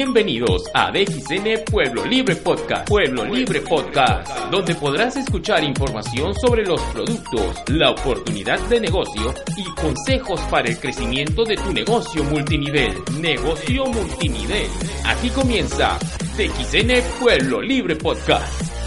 Bienvenidos 0.00 0.62
a 0.74 0.92
DXN 0.92 1.64
Pueblo 1.68 2.04
Libre 2.04 2.36
Podcast. 2.36 2.88
Pueblo 2.88 3.24
Libre 3.24 3.62
Podcast, 3.62 4.30
donde 4.48 4.76
podrás 4.76 5.16
escuchar 5.16 5.64
información 5.64 6.36
sobre 6.36 6.64
los 6.64 6.80
productos, 6.92 7.56
la 7.66 7.90
oportunidad 7.90 8.60
de 8.68 8.78
negocio 8.78 9.34
y 9.56 9.64
consejos 9.74 10.40
para 10.42 10.68
el 10.68 10.78
crecimiento 10.78 11.44
de 11.44 11.56
tu 11.56 11.72
negocio 11.72 12.22
multinivel. 12.22 12.92
Negocio 13.20 13.86
multinivel. 13.86 14.68
Aquí 15.04 15.30
comienza 15.30 15.98
DXN 16.36 17.18
Pueblo 17.18 17.60
Libre 17.60 17.96
Podcast. 17.96 18.77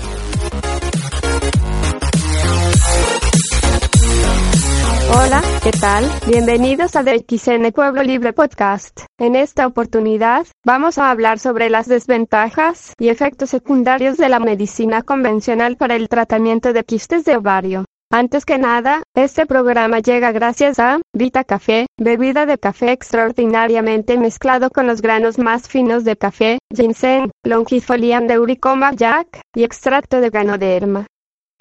Hola, 5.31 5.43
¿qué 5.63 5.71
tal? 5.71 6.03
Bienvenidos 6.27 6.97
a 6.97 7.03
DXN 7.03 7.71
Pueblo 7.73 8.03
Libre 8.03 8.33
Podcast. 8.33 9.05
En 9.17 9.37
esta 9.37 9.65
oportunidad, 9.65 10.45
vamos 10.65 10.97
a 10.97 11.09
hablar 11.09 11.39
sobre 11.39 11.69
las 11.69 11.87
desventajas 11.87 12.93
y 12.99 13.07
efectos 13.07 13.49
secundarios 13.49 14.17
de 14.17 14.27
la 14.27 14.41
medicina 14.41 15.03
convencional 15.03 15.77
para 15.77 15.95
el 15.95 16.09
tratamiento 16.09 16.73
de 16.73 16.83
quistes 16.83 17.23
de 17.23 17.37
ovario. 17.37 17.85
Antes 18.11 18.43
que 18.43 18.57
nada, 18.57 19.03
este 19.15 19.45
programa 19.45 19.99
llega 19.99 20.33
gracias 20.33 20.79
a 20.79 20.99
Vita 21.13 21.45
Café, 21.45 21.85
bebida 21.97 22.45
de 22.45 22.57
café 22.57 22.91
extraordinariamente 22.91 24.17
mezclado 24.17 24.69
con 24.69 24.85
los 24.85 25.01
granos 25.01 25.39
más 25.39 25.69
finos 25.69 26.03
de 26.03 26.17
café, 26.17 26.57
ginseng, 26.75 27.31
longifolium 27.45 28.27
de 28.27 28.37
Uricoma 28.37 28.91
jack 28.91 29.39
y 29.55 29.63
extracto 29.63 30.19
de 30.19 30.29
ganoderma. 30.29 31.07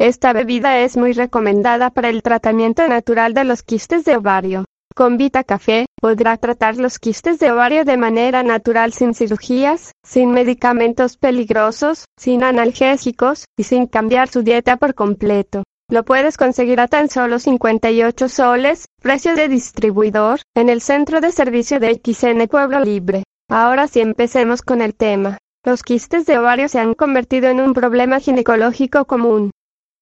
Esta 0.01 0.33
bebida 0.33 0.79
es 0.79 0.97
muy 0.97 1.13
recomendada 1.13 1.91
para 1.91 2.09
el 2.09 2.23
tratamiento 2.23 2.89
natural 2.89 3.35
de 3.35 3.45
los 3.45 3.63
quistes 3.63 4.03
de 4.07 4.17
ovario. 4.17 4.65
Con 4.95 5.19
Vita 5.19 5.45
Café, 5.45 5.85
podrá 6.01 6.39
tratar 6.39 6.79
los 6.79 6.99
quistes 6.99 7.39
de 7.39 7.53
ovario 7.53 7.85
de 7.85 7.99
manera 7.99 8.43
natural 8.43 8.95
sin 8.95 9.13
cirugías, 9.13 9.93
sin 10.03 10.31
medicamentos 10.31 11.19
peligrosos, 11.19 12.07
sin 12.19 12.43
analgésicos, 12.45 13.45
y 13.59 13.65
sin 13.65 13.87
cambiar 13.87 14.29
su 14.29 14.43
dieta 14.43 14.79
por 14.79 14.95
completo. 14.95 15.65
Lo 15.91 16.03
puedes 16.03 16.39
conseguir 16.39 16.81
a 16.81 16.89
tan 16.89 17.11
solo 17.11 17.39
58 17.39 18.31
soles, 18.31 18.87
precio 19.03 19.37
de 19.37 19.49
distribuidor, 19.49 20.41
en 20.55 20.71
el 20.71 20.81
centro 20.81 21.21
de 21.21 21.31
servicio 21.31 21.79
de 21.79 22.01
XN 22.03 22.49
Pueblo 22.49 22.81
Libre. 22.81 23.25
Ahora 23.51 23.87
sí 23.87 24.01
empecemos 24.01 24.63
con 24.63 24.81
el 24.81 24.95
tema. 24.95 25.37
Los 25.63 25.83
quistes 25.83 26.25
de 26.25 26.39
ovario 26.39 26.71
se 26.71 26.79
han 26.79 26.95
convertido 26.95 27.51
en 27.51 27.61
un 27.61 27.75
problema 27.75 28.19
ginecológico 28.19 29.05
común. 29.05 29.51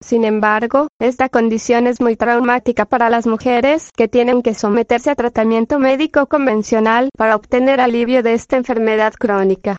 Sin 0.00 0.24
embargo, 0.24 0.88
esta 1.00 1.28
condición 1.28 1.86
es 1.88 2.00
muy 2.00 2.16
traumática 2.16 2.84
para 2.84 3.10
las 3.10 3.26
mujeres 3.26 3.90
que 3.96 4.06
tienen 4.06 4.42
que 4.42 4.54
someterse 4.54 5.10
a 5.10 5.16
tratamiento 5.16 5.80
médico 5.80 6.26
convencional 6.26 7.10
para 7.16 7.34
obtener 7.34 7.80
alivio 7.80 8.22
de 8.22 8.34
esta 8.34 8.56
enfermedad 8.56 9.12
crónica. 9.14 9.76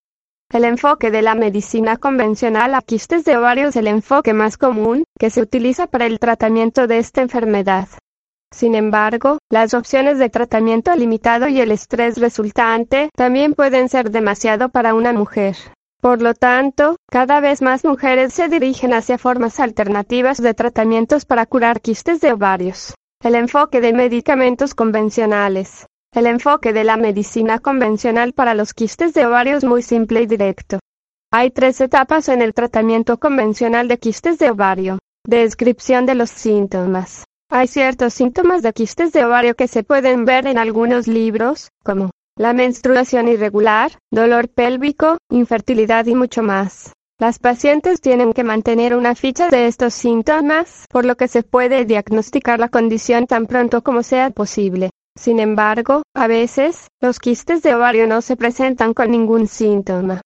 El 0.51 0.65
enfoque 0.65 1.09
de 1.09 1.21
la 1.21 1.35
medicina 1.35 1.97
convencional 1.97 2.75
a 2.75 2.81
quistes 2.81 3.23
de 3.23 3.37
ovario 3.37 3.69
es 3.69 3.75
el 3.75 3.87
enfoque 3.87 4.33
más 4.33 4.57
común 4.57 5.03
que 5.17 5.29
se 5.29 5.41
utiliza 5.41 5.87
para 5.87 6.05
el 6.05 6.19
tratamiento 6.19 6.87
de 6.87 6.97
esta 6.97 7.21
enfermedad. 7.21 7.87
Sin 8.51 8.73
embargo, 8.73 9.37
las 9.49 9.73
opciones 9.73 10.17
de 10.17 10.29
tratamiento 10.29 10.93
limitado 10.95 11.47
y 11.47 11.61
el 11.61 11.71
estrés 11.71 12.17
resultante 12.17 13.09
también 13.15 13.53
pueden 13.53 13.89
ser 13.89 14.09
demasiado 14.09 14.69
para 14.69 14.95
una 14.95 15.13
mujer. 15.13 15.55
Por 16.01 16.21
lo 16.21 16.33
tanto, 16.33 16.95
cada 17.11 17.41
vez 17.41 17.61
más 17.61 17.83
mujeres 17.83 18.33
se 18.33 18.47
dirigen 18.47 18.93
hacia 18.93 19.17
formas 19.17 19.59
alternativas 19.59 20.41
de 20.41 20.53
tratamientos 20.53 21.25
para 21.25 21.45
curar 21.45 21.81
quistes 21.81 22.21
de 22.21 22.31
ovarios. 22.31 22.93
El 23.21 23.35
enfoque 23.35 23.81
de 23.81 23.91
medicamentos 23.91 24.73
convencionales. 24.73 25.87
El 26.13 26.25
enfoque 26.25 26.71
de 26.71 26.85
la 26.85 26.95
medicina 26.95 27.59
convencional 27.59 28.31
para 28.31 28.55
los 28.55 28.73
quistes 28.73 29.13
de 29.13 29.25
ovario 29.25 29.57
es 29.57 29.65
muy 29.65 29.81
simple 29.81 30.21
y 30.21 30.25
directo. 30.25 30.79
Hay 31.31 31.51
tres 31.51 31.81
etapas 31.81 32.29
en 32.29 32.41
el 32.41 32.53
tratamiento 32.53 33.19
convencional 33.19 33.89
de 33.89 33.99
quistes 33.99 34.39
de 34.39 34.51
ovario. 34.51 34.99
Descripción 35.27 36.05
de 36.05 36.15
los 36.15 36.29
síntomas. 36.29 37.25
Hay 37.51 37.67
ciertos 37.67 38.13
síntomas 38.13 38.61
de 38.61 38.71
quistes 38.71 39.11
de 39.11 39.25
ovario 39.25 39.55
que 39.55 39.67
se 39.67 39.83
pueden 39.83 40.23
ver 40.23 40.47
en 40.47 40.57
algunos 40.57 41.07
libros, 41.07 41.67
como 41.83 42.09
la 42.39 42.53
menstruación 42.53 43.27
irregular, 43.27 43.91
dolor 44.11 44.47
pélvico, 44.47 45.17
infertilidad 45.29 46.05
y 46.05 46.15
mucho 46.15 46.41
más. 46.41 46.93
Las 47.19 47.37
pacientes 47.37 47.99
tienen 47.99 48.31
que 48.31 48.45
mantener 48.45 48.95
una 48.95 49.13
ficha 49.13 49.49
de 49.49 49.67
estos 49.67 49.93
síntomas, 49.93 50.85
por 50.89 51.03
lo 51.03 51.17
que 51.17 51.27
se 51.27 51.43
puede 51.43 51.83
diagnosticar 51.83 52.57
la 52.57 52.69
condición 52.69 53.27
tan 53.27 53.45
pronto 53.45 53.83
como 53.83 54.03
sea 54.03 54.29
posible. 54.29 54.91
Sin 55.17 55.41
embargo, 55.41 56.03
a 56.15 56.27
veces, 56.27 56.87
los 57.01 57.19
quistes 57.19 57.61
de 57.61 57.75
ovario 57.75 58.07
no 58.07 58.21
se 58.21 58.37
presentan 58.37 58.93
con 58.93 59.11
ningún 59.11 59.47
síntoma. 59.47 60.21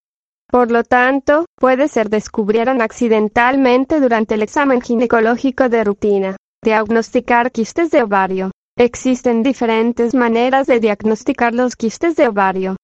Por 0.48 0.70
lo 0.70 0.84
tanto, 0.84 1.46
puede 1.56 1.88
ser 1.88 2.10
descubrieron 2.10 2.80
accidentalmente 2.80 3.98
durante 3.98 4.34
el 4.34 4.42
examen 4.42 4.80
ginecológico 4.80 5.68
de 5.68 5.82
rutina. 5.82 6.36
Diagnosticar 6.62 7.50
quistes 7.50 7.90
de 7.90 8.04
ovario. 8.04 8.52
Existen 8.76 9.44
diferentes 9.44 10.16
maneras 10.16 10.66
de 10.66 10.80
diagnosticar 10.80 11.54
los 11.54 11.76
quistes 11.76 12.16
de 12.16 12.26
ovario. 12.26 12.74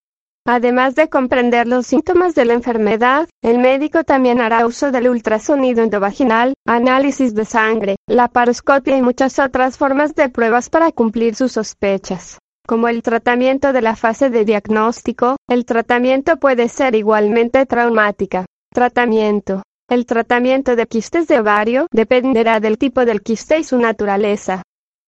Además 0.47 0.95
de 0.95 1.09
comprender 1.09 1.67
los 1.67 1.85
síntomas 1.85 2.33
de 2.33 2.45
la 2.45 2.53
enfermedad, 2.53 3.27
el 3.43 3.59
médico 3.59 4.05
también 4.05 4.39
hará 4.39 4.65
uso 4.65 4.93
del 4.93 5.09
ultrasonido 5.09 5.83
endovaginal, 5.83 6.53
análisis 6.65 7.35
de 7.35 7.43
sangre, 7.43 7.97
la 8.07 8.29
paroscopia 8.29 8.95
y 8.95 9.01
muchas 9.01 9.37
otras 9.37 9.77
formas 9.77 10.15
de 10.15 10.29
pruebas 10.29 10.69
para 10.69 10.93
cumplir 10.93 11.35
sus 11.35 11.51
sospechas. 11.51 12.37
Como 12.65 12.87
el 12.87 13.03
tratamiento 13.03 13.73
de 13.73 13.81
la 13.81 13.97
fase 13.97 14.29
de 14.29 14.45
diagnóstico, 14.45 15.35
el 15.49 15.65
tratamiento 15.65 16.37
puede 16.37 16.69
ser 16.69 16.95
igualmente 16.95 17.65
traumática. 17.65 18.45
Tratamiento. 18.73 19.61
El 19.89 20.05
tratamiento 20.05 20.77
de 20.77 20.87
quistes 20.87 21.27
de 21.27 21.41
ovario 21.41 21.87
dependerá 21.91 22.61
del 22.61 22.77
tipo 22.77 23.03
del 23.03 23.21
quiste 23.21 23.59
y 23.59 23.65
su 23.65 23.77
naturaleza. 23.77 24.61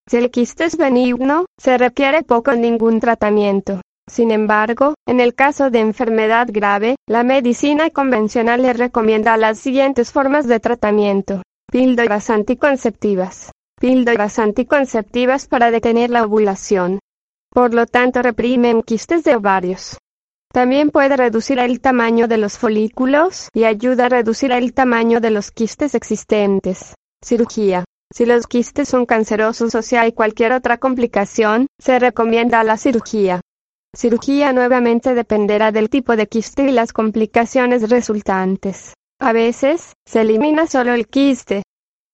Si 0.08 0.18
el 0.18 0.32
quiste 0.32 0.66
es 0.66 0.78
benigno, 0.78 1.46
se 1.58 1.78
requiere 1.78 2.24
poco 2.24 2.52
o 2.52 2.56
ningún 2.56 3.00
tratamiento. 3.00 3.82
Sin 4.10 4.32
embargo, 4.32 4.96
en 5.08 5.20
el 5.20 5.34
caso 5.34 5.70
de 5.70 5.80
enfermedad 5.80 6.48
grave, 6.52 6.98
la 7.08 7.24
medicina 7.24 7.90
convencional 7.90 8.62
le 8.62 8.74
recomienda 8.74 9.38
las 9.38 9.60
siguientes 9.60 10.12
formas 10.12 10.46
de 10.46 10.60
tratamiento. 10.60 11.42
Píldoras 11.72 12.30
anticonceptivas. 12.30 13.52
Píldoras 13.80 14.40
anticonceptivas 14.40 15.48
para 15.48 15.72
detener 15.72 16.10
la 16.10 16.26
ovulación. 16.26 17.00
Por 17.50 17.74
lo 17.74 17.86
tanto, 17.86 18.22
reprimen 18.22 18.82
quistes 18.82 19.24
de 19.24 19.36
ovarios. 19.36 19.98
También 20.52 20.92
puede 20.92 21.18
reducir 21.18 21.60
el 21.60 21.80
tamaño 21.80 22.28
de 22.28 22.38
los 22.38 22.58
folículos 22.58 23.48
y 23.54 23.64
ayuda 23.64 24.06
a 24.06 24.10
reducir 24.10 24.52
el 24.52 24.74
tamaño 24.74 25.20
de 25.20 25.32
los 25.32 25.50
quistes 25.52 25.96
existentes. 25.96 26.94
Cirugía. 27.24 27.86
Si 28.14 28.28
los 28.28 28.46
quistes 28.46 28.90
son 28.90 29.08
cancerosos 29.08 29.74
o 29.74 29.82
si 29.82 29.96
hay 29.96 30.12
cualquier 30.12 30.52
otra 30.52 30.78
complicación, 30.78 31.66
se 31.80 31.98
recomienda 31.98 32.64
la 32.64 32.78
cirugía. 32.78 33.42
Cirugía 33.96 34.54
nuevamente 34.54 35.16
dependerá 35.16 35.72
del 35.72 35.90
tipo 35.90 36.16
de 36.16 36.28
quiste 36.28 36.68
y 36.68 36.72
las 36.72 36.94
complicaciones 36.94 37.90
resultantes. 37.90 38.94
A 39.20 39.34
veces, 39.34 39.94
se 40.06 40.22
elimina 40.22 40.68
solo 40.68 40.94
el 40.94 41.08
quiste. 41.08 41.64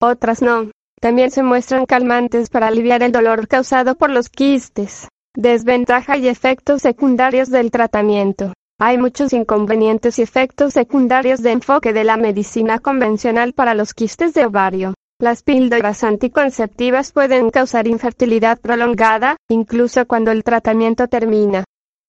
Otras 0.01 0.41
no. 0.41 0.71
También 1.01 1.31
se 1.31 1.43
muestran 1.43 1.85
calmantes 1.85 2.49
para 2.49 2.67
aliviar 2.67 3.03
el 3.03 3.11
dolor 3.11 3.49
causado 3.49 3.95
por 3.95 4.09
los 4.09 4.29
quistes. 4.29 5.09
Desventaja 5.35 6.16
y 6.16 6.29
efectos 6.29 6.81
secundarios 6.81 7.49
del 7.49 7.71
tratamiento. 7.71 8.53
Hay 8.79 8.97
muchos 8.97 9.33
inconvenientes 9.33 10.17
y 10.19 10.21
efectos 10.21 10.73
secundarios 10.73 11.41
de 11.41 11.51
enfoque 11.51 11.91
de 11.91 12.05
la 12.05 12.16
medicina 12.16 12.79
convencional 12.79 13.51
para 13.51 13.73
los 13.73 13.93
quistes 13.93 14.33
de 14.33 14.45
ovario. 14.45 14.93
Las 15.22 15.44
píldoras 15.44 16.06
anticonceptivas 16.06 17.12
pueden 17.12 17.50
causar 17.50 17.88
infertilidad 17.88 18.57
prolongada, 18.57 19.35
incluso 19.50 20.07
cuando 20.07 20.31
el 20.31 20.46
tratamiento 20.46 21.09
termina. 21.09 21.66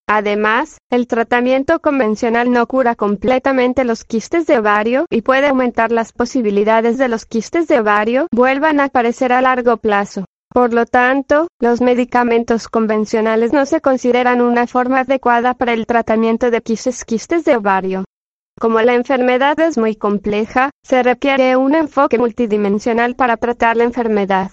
Además, 0.08 0.78
el 0.92 1.08
tratamiento 1.08 1.80
convencional 1.80 2.52
no 2.52 2.64
cura 2.68 2.94
completamente 2.94 3.82
los 3.82 4.04
quistes 4.04 4.46
de 4.46 4.58
ovario 4.58 5.06
y 5.10 5.22
puede 5.22 5.48
aumentar 5.48 5.90
las 5.90 6.12
posibilidades 6.12 6.98
de 6.98 7.08
los 7.08 7.26
quistes 7.26 7.66
de 7.66 7.80
ovario 7.80 8.28
vuelvan 8.32 8.78
a 8.78 8.84
aparecer 8.84 9.32
a 9.32 9.42
largo 9.42 9.78
plazo. 9.78 10.24
Por 10.48 10.72
lo 10.72 10.86
tanto, 10.86 11.48
los 11.58 11.80
medicamentos 11.80 12.68
convencionales 12.68 13.52
no 13.52 13.66
se 13.66 13.80
consideran 13.80 14.40
una 14.40 14.68
forma 14.68 15.00
adecuada 15.00 15.54
para 15.54 15.72
el 15.72 15.86
tratamiento 15.86 16.52
de 16.52 16.60
quistes 16.60 17.04
quistes 17.04 17.44
de 17.44 17.56
ovario. 17.56 18.04
Como 18.60 18.78
la 18.82 18.92
enfermedad 18.92 19.58
es 19.58 19.78
muy 19.78 19.96
compleja, 19.96 20.68
se 20.84 21.02
requiere 21.02 21.56
un 21.56 21.74
enfoque 21.74 22.18
multidimensional 22.18 23.16
para 23.16 23.38
tratar 23.38 23.78
la 23.78 23.84
enfermedad. 23.84 24.50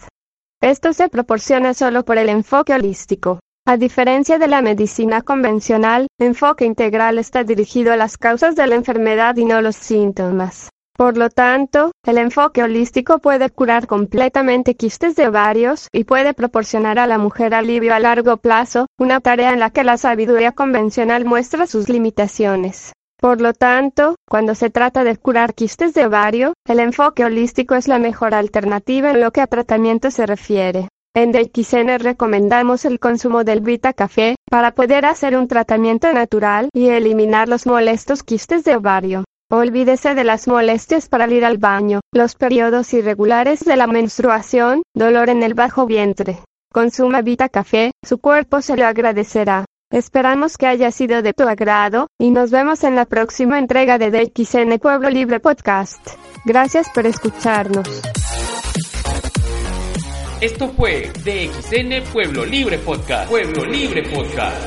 Esto 0.62 0.94
se 0.94 1.10
proporciona 1.10 1.74
solo 1.74 2.06
por 2.06 2.18
el 2.18 2.30
enfoque 2.30 2.74
holístico. 2.74 3.42
A 3.68 3.76
diferencia 3.76 4.38
de 4.40 4.48
la 4.48 4.62
medicina 4.62 5.24
convencional, 5.24 6.08
enfoque 6.22 6.64
integral 6.64 7.20
está 7.20 7.44
dirigido 7.44 7.92
a 7.92 7.98
las 7.98 8.18
causas 8.18 8.56
de 8.56 8.66
la 8.68 8.76
enfermedad 8.76 9.36
y 9.36 9.44
no 9.44 9.62
los 9.62 9.76
síntomas. 9.76 10.70
Por 10.96 11.18
lo 11.18 11.30
tanto, 11.30 11.92
el 12.06 12.18
enfoque 12.18 12.64
holístico 12.64 13.20
puede 13.20 13.50
curar 13.50 13.88
completamente 13.88 14.76
quistes 14.76 15.18
de 15.18 15.28
ovarios 15.28 15.90
y 15.92 16.06
puede 16.06 16.34
proporcionar 16.34 16.98
a 16.98 17.08
la 17.08 17.18
mujer 17.18 17.54
alivio 17.54 17.94
a 17.94 18.00
largo 18.00 18.38
plazo, 18.38 18.86
una 18.98 19.20
tarea 19.20 19.52
en 19.52 19.60
la 19.60 19.72
que 19.72 19.84
la 19.84 19.98
sabiduría 19.98 20.54
convencional 20.54 21.26
muestra 21.26 21.68
sus 21.68 21.90
limitaciones. 21.90 22.94
Por 23.20 23.42
lo 23.42 23.54
tanto, 23.54 24.16
cuando 24.30 24.54
se 24.54 24.70
trata 24.70 25.04
de 25.04 25.18
curar 25.18 25.56
quistes 25.56 25.96
de 25.96 26.06
ovario, 26.06 26.54
el 26.68 26.80
enfoque 26.80 27.26
holístico 27.26 27.74
es 27.74 27.88
la 27.88 27.98
mejor 27.98 28.36
alternativa 28.36 29.10
en 29.10 29.22
lo 29.22 29.32
que 29.32 29.42
a 29.42 29.48
tratamiento 29.48 30.12
se 30.12 30.28
refiere. 30.28 30.88
En 31.16 31.32
DXN 31.32 31.98
recomendamos 31.98 32.86
el 32.86 33.00
consumo 33.00 33.44
del 33.44 33.62
Vita 33.62 33.94
Café 33.94 34.36
para 34.52 34.76
poder 34.76 35.08
hacer 35.08 35.36
un 35.36 35.48
tratamiento 35.48 36.14
natural 36.14 36.70
y 36.74 36.90
eliminar 36.90 37.50
los 37.50 37.66
molestos 37.66 38.22
quistes 38.22 38.64
de 38.64 38.76
ovario. 38.76 39.24
Olvídese 39.50 40.14
de 40.14 40.24
las 40.24 40.48
molestias 40.48 41.10
para 41.10 41.26
ir 41.26 41.44
al 41.44 41.58
baño, 41.58 42.02
los 42.14 42.36
periodos 42.36 42.94
irregulares 42.94 43.62
de 43.62 43.78
la 43.78 43.88
menstruación, 43.88 44.84
dolor 44.94 45.30
en 45.30 45.42
el 45.42 45.56
bajo 45.56 45.88
vientre. 45.88 46.38
Consuma 46.72 47.24
Vita 47.24 47.50
Café, 47.50 47.92
su 48.06 48.20
cuerpo 48.20 48.62
se 48.62 48.78
lo 48.78 48.86
agradecerá. 48.86 49.66
Esperamos 49.90 50.58
que 50.58 50.68
haya 50.68 50.92
sido 50.92 51.22
de 51.22 51.32
tu 51.32 51.44
agrado, 51.48 52.10
y 52.20 52.32
nos 52.32 52.52
vemos 52.52 52.84
en 52.84 52.96
la 52.96 53.06
próxima 53.06 53.58
entrega 53.58 53.98
de 53.98 54.12
DXN 54.12 54.80
Pueblo 54.80 55.10
Libre 55.10 55.40
Podcast. 55.40 56.06
Gracias 56.44 56.90
por 56.90 57.06
escucharnos. 57.06 57.88
Esto 60.42 60.68
fue 60.76 61.10
DXN 61.24 62.12
Pueblo 62.12 62.44
Libre 62.44 62.80
Podcast. 62.80 63.30
Pueblo 63.30 63.64
Libre 63.64 64.04
Podcast. 64.04 64.62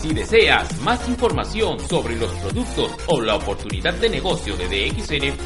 Si 0.00 0.14
deseas 0.14 0.80
más 0.82 1.08
información 1.08 1.80
sobre 1.80 2.14
los 2.14 2.30
productos 2.34 2.92
o 3.08 3.20
la 3.20 3.34
oportunidad 3.34 3.94
de 3.94 4.10
negocio 4.10 4.56
de 4.56 4.68
DXN, 4.68 5.36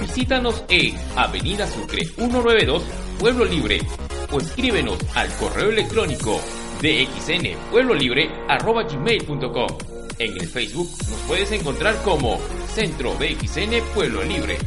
visítanos 0.00 0.64
en 0.70 0.96
Avenida 1.14 1.66
Sucre 1.66 2.06
192, 2.06 2.82
Pueblo 3.18 3.44
Libre, 3.44 3.80
o 4.32 4.38
escríbenos 4.38 4.96
al 5.14 5.28
correo 5.36 5.68
electrónico 5.68 6.40
dxnpueblolibre.com. 6.82 9.78
En 10.18 10.36
el 10.36 10.46
Facebook 10.46 10.90
nos 11.08 11.20
puedes 11.20 11.50
encontrar 11.52 11.96
como 12.02 12.38
Centro 12.74 13.14
DXN 13.14 13.80
Pueblo 13.94 14.22
Libre. 14.24 14.58